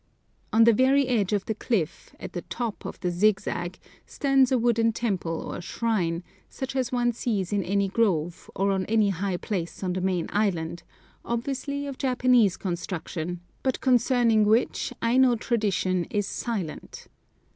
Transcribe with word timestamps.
On 0.51 0.63
the 0.63 0.73
very 0.73 1.07
edge 1.07 1.31
of 1.31 1.45
the 1.45 1.53
cliff, 1.53 2.15
at 2.19 2.33
the 2.33 2.41
top 2.41 2.85
of 2.85 2.99
the 3.01 3.11
zigzag, 3.11 3.77
stands 4.07 4.51
a 4.51 4.57
wooden 4.57 4.91
temple 4.93 5.41
or 5.41 5.61
shrine, 5.61 6.23
such 6.49 6.75
as 6.75 6.91
one 6.91 7.11
sees 7.11 7.53
in 7.53 7.61
any 7.63 7.87
grove, 7.87 8.49
or 8.55 8.71
on 8.71 8.83
any 8.87 9.09
high 9.09 9.37
place 9.37 9.83
on 9.83 9.93
the 9.93 10.01
main 10.01 10.27
island, 10.33 10.81
obviously 11.23 11.85
of 11.85 11.99
Japanese 11.99 12.57
construction, 12.57 13.41
but 13.61 13.79
concerning 13.79 14.43
which 14.43 14.91
Aino 15.03 15.35
tradition 15.35 16.05
is 16.05 16.25
silent. 16.25 17.05